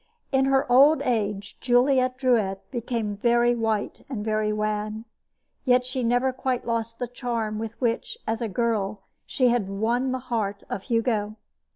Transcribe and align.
In 0.31 0.45
her 0.45 0.65
old 0.67 1.03
age, 1.03 1.57
Juliette 1.59 2.17
Drouet 2.17 2.61
became 2.71 3.17
very 3.17 3.53
white 3.53 4.03
and 4.09 4.25
very 4.25 4.51
wan; 4.51 5.05
yet 5.63 5.85
she 5.85 6.01
never 6.03 6.33
quite 6.33 6.65
lost 6.65 6.97
the 6.97 7.07
charm 7.07 7.59
with 7.59 7.79
which, 7.79 8.17
as 8.25 8.41
a 8.41 8.47
girl, 8.47 9.03
she 9.27 9.49
had 9.49 9.69
won 9.69 10.11
the 10.11 10.17
heart 10.33 10.63
of 10.71 10.81
Hugo. 10.81 11.35